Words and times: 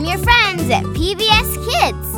from 0.00 0.08
your 0.08 0.18
friends 0.18 0.70
at 0.70 0.82
PBS 0.96 1.50
Kids. 1.68 2.08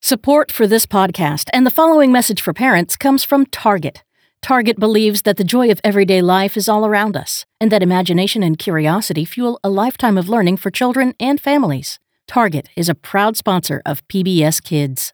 Support 0.00 0.52
for 0.52 0.68
this 0.68 0.86
podcast 0.86 1.48
and 1.52 1.66
the 1.66 1.70
following 1.70 2.12
message 2.12 2.40
for 2.40 2.52
parents 2.52 2.94
comes 2.96 3.24
from 3.24 3.46
Target. 3.46 4.04
Target 4.42 4.78
believes 4.78 5.22
that 5.22 5.38
the 5.38 5.44
joy 5.44 5.72
of 5.72 5.80
everyday 5.82 6.22
life 6.22 6.56
is 6.56 6.68
all 6.68 6.86
around 6.86 7.16
us, 7.16 7.44
and 7.60 7.72
that 7.72 7.82
imagination 7.82 8.44
and 8.44 8.60
curiosity 8.60 9.24
fuel 9.24 9.58
a 9.64 9.68
lifetime 9.68 10.16
of 10.16 10.28
learning 10.28 10.56
for 10.56 10.70
children 10.70 11.12
and 11.18 11.40
families. 11.40 11.98
Target 12.28 12.68
is 12.76 12.88
a 12.88 12.94
proud 12.94 13.36
sponsor 13.36 13.82
of 13.84 14.06
PBS 14.06 14.62
Kids. 14.62 15.12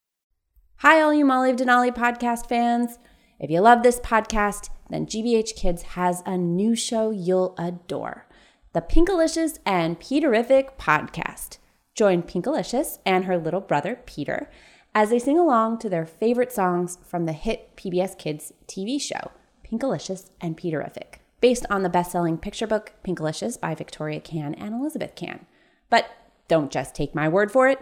Hi, 0.79 1.01
all 1.01 1.15
you 1.15 1.25
Molly 1.25 1.51
of 1.51 1.57
Denali 1.57 1.97
podcast 1.97 2.47
fans. 2.47 2.99
If 3.41 3.51
you 3.51 3.61
love 3.63 3.83
this 3.83 4.01
podcast, 4.01 4.69
then 4.91 5.07
GBH 5.07 5.57
Kids 5.57 5.83
has 5.83 6.23
a 6.27 6.37
new 6.37 6.77
show 6.77 7.11
you'll 7.11 7.55
adore 7.57 8.27
the 8.75 8.83
Pinkalicious 8.83 9.61
and 9.65 10.01
Peterific 10.01 10.77
podcast. 10.77 11.59
Join 11.95 12.25
Pinkalicious 12.25 12.99
and 13.07 13.25
her 13.25 13.39
little 13.39 13.61
brother, 13.61 14.01
Peter, 14.05 14.51
as 14.93 15.11
they 15.11 15.21
sing 15.21 15.39
along 15.39 15.79
to 15.79 15.89
their 15.89 16.05
favorite 16.05 16.53
songs 16.53 16.99
from 17.07 17.25
the 17.25 17.33
hit 17.33 17.77
PBS 17.77 18.19
Kids 18.19 18.53
TV 18.67 19.01
show, 19.01 19.31
Pinkalicious 19.65 20.31
and 20.41 20.57
Peterific, 20.57 21.21
based 21.41 21.65
on 21.71 21.85
the 21.85 21.89
best 21.89 22.11
selling 22.11 22.37
picture 22.37 22.67
book 22.67 22.95
Pinkalicious 23.05 23.61
by 23.61 23.77
Victoria 23.77 24.19
Kann 24.19 24.55
and 24.55 24.75
Elizabeth 24.75 25.15
Kann. 25.15 25.47
But 25.89 26.11
don't 26.49 26.73
just 26.73 26.97
take 26.97 27.15
my 27.15 27.29
word 27.29 27.53
for 27.53 27.69
it, 27.69 27.79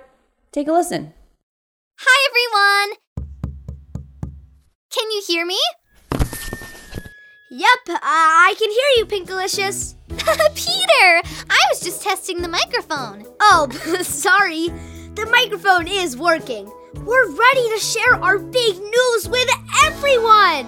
take 0.52 0.68
a 0.68 0.72
listen. 0.72 1.14
Hi, 2.00 2.28
everyone! 2.28 2.98
Can 4.90 5.10
you 5.10 5.22
hear 5.26 5.46
me? 5.46 5.58
Yep, 7.54 7.68
uh, 7.90 7.98
I 8.00 8.54
can 8.56 8.70
hear 8.70 8.88
you, 8.96 9.04
Pinkalicious. 9.04 9.94
Peter! 10.54 11.20
I 11.50 11.60
was 11.70 11.80
just 11.80 12.00
testing 12.02 12.40
the 12.40 12.48
microphone. 12.48 13.26
Oh, 13.40 13.68
sorry. 14.00 14.68
The 15.16 15.26
microphone 15.30 15.86
is 15.86 16.16
working. 16.16 16.72
We're 17.04 17.30
ready 17.30 17.68
to 17.74 17.78
share 17.78 18.14
our 18.14 18.38
big 18.38 18.78
news 18.78 19.28
with 19.28 19.50
everyone! 19.84 20.66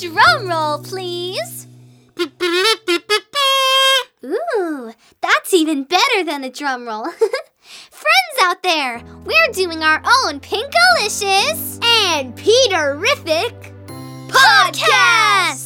Drum 0.00 0.48
roll, 0.48 0.80
please. 0.82 1.68
Ooh, 4.24 4.92
that's 5.20 5.54
even 5.54 5.84
better 5.84 6.24
than 6.24 6.42
a 6.42 6.50
drum 6.50 6.88
roll. 6.88 7.06
Friends 7.12 8.36
out 8.42 8.64
there, 8.64 9.00
we're 9.24 9.52
doing 9.52 9.84
our 9.84 10.02
own 10.04 10.40
Pinkalicious 10.40 11.78
and 12.10 12.34
Peterific 12.34 13.72
podcast! 14.26 15.65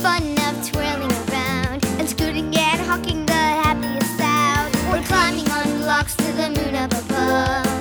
fun 0.00 0.22
of 0.48 0.70
twirling 0.70 1.12
around 1.28 1.84
and 1.98 2.08
scooting 2.08 2.46
and 2.56 2.80
hawking 2.80 3.26
the 3.26 3.32
happiest 3.32 4.16
sound. 4.16 4.74
We're 4.90 5.04
climbing 5.04 5.48
on 5.50 5.78
blocks 5.82 6.16
to 6.16 6.32
the 6.32 6.48
moon 6.48 6.74
up 6.74 6.92
above. 6.92 7.80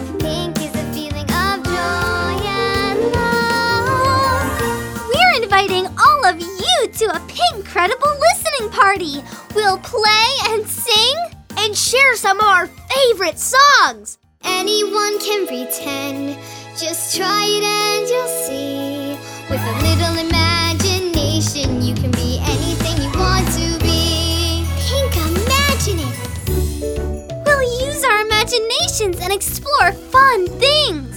We're 5.16 5.44
inviting 5.44 5.88
all 5.98 6.26
of 6.26 6.40
you 6.42 6.88
to 6.92 7.06
a 7.16 7.20
Pink 7.28 7.66
Credible 7.66 8.16
listening 8.20 8.70
party. 8.70 9.24
We'll 9.56 9.78
play 9.78 10.28
and 10.48 10.68
sing 10.68 11.16
and 11.58 11.76
share 11.76 12.16
some 12.18 12.40
of 12.40 12.46
our 12.46 12.68
favorite 12.68 13.40
songs. 13.40 14.18
Anyone 14.44 15.20
can 15.20 15.48
pretend. 15.48 16.38
Just 16.78 17.16
try 17.16 17.46
it 17.46 17.64
and 17.64 18.10
you'll 18.10 18.28
see. 18.28 19.18
With 19.50 19.62
a 19.62 19.74
little 19.82 20.19
explore 29.80 29.94
fun 30.12 30.48
things. 30.60 31.16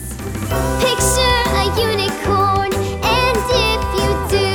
Picture 0.81 1.42
a 1.54 1.64
unicorn, 1.81 2.72
and 3.03 3.37
if 3.50 3.82
you 3.98 4.09
do, 4.31 4.48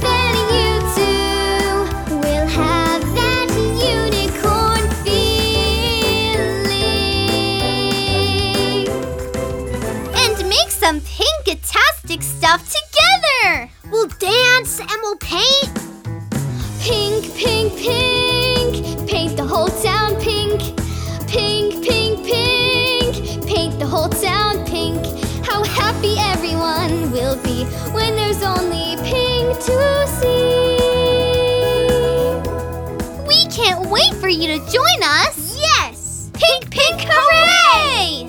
then 0.00 0.34
you 0.52 0.70
too 0.94 2.16
will 2.16 2.46
have 2.46 3.02
that 3.14 3.48
unicorn 3.80 4.84
feeling. 5.04 5.28
And 10.14 10.36
make 10.48 10.70
some 10.70 11.00
pink-tastic 11.00 12.22
stuff 12.22 12.62
together. 12.68 13.70
We'll 13.90 14.08
dance 14.08 14.80
and 14.80 14.98
we'll 15.02 15.16
paint. 15.16 15.87
There's 28.30 28.42
only 28.42 28.94
pink 29.04 29.58
to 29.58 30.06
see. 30.20 30.76
We 33.26 33.46
can't 33.46 33.88
wait 33.88 34.12
for 34.16 34.28
you 34.28 34.48
to 34.48 34.58
join 34.70 35.02
us. 35.02 35.58
Yes! 35.58 36.30
Pink, 36.34 36.70
pink, 36.70 37.08
hooray! 37.08 38.26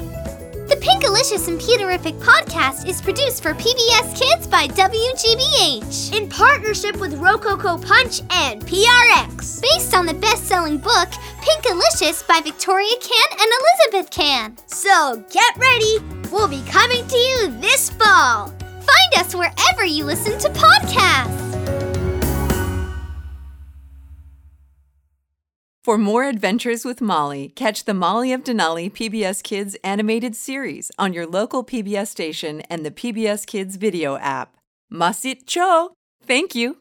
The 0.69 0.77
Pinkalicious 0.77 1.49
and 1.49 1.59
Peterific 1.59 2.17
podcast 2.19 2.87
is 2.87 3.01
produced 3.01 3.43
for 3.43 3.53
PBS 3.53 4.17
Kids 4.17 4.47
by 4.47 4.67
WGBH. 4.69 6.17
In 6.17 6.29
partnership 6.29 6.97
with 7.01 7.15
Rococo 7.15 7.77
Punch 7.77 8.21
and 8.31 8.65
PRX. 8.65 9.61
Based 9.61 9.93
on 9.93 10.05
the 10.05 10.13
best 10.13 10.45
selling 10.45 10.77
book, 10.77 11.09
Pinkalicious 11.41 12.25
by 12.25 12.39
Victoria 12.39 12.95
Kann 13.01 13.39
and 13.41 13.51
Elizabeth 13.91 14.11
Kann. 14.11 14.57
So 14.67 15.25
get 15.29 15.57
ready, 15.57 15.99
we'll 16.31 16.47
be 16.47 16.63
coming 16.69 17.05
to 17.05 17.17
you 17.17 17.59
this 17.59 17.89
fall. 17.89 18.53
Find 18.79 19.25
us 19.25 19.35
wherever 19.35 19.85
you 19.85 20.05
listen 20.05 20.37
to 20.39 20.49
podcasts. 20.49 21.49
For 25.83 25.97
more 25.97 26.25
adventures 26.25 26.85
with 26.85 27.01
Molly, 27.01 27.49
catch 27.55 27.85
the 27.85 27.93
Molly 27.93 28.31
of 28.31 28.43
Denali 28.43 28.91
PBS 28.91 29.41
Kids 29.41 29.75
animated 29.83 30.35
series 30.35 30.91
on 30.99 31.13
your 31.13 31.25
local 31.25 31.63
PBS 31.63 32.07
station 32.07 32.61
and 32.69 32.85
the 32.85 32.91
PBS 32.91 33.47
Kids 33.47 33.77
video 33.77 34.17
app. 34.17 34.55
Mahsi' 34.91 35.45
choo! 35.47 35.89
Thank 36.21 36.53
you. 36.53 36.77